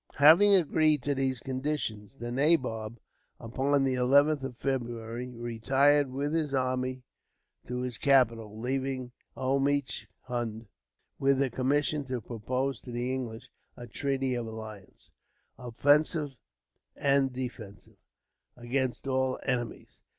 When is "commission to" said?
11.51-12.19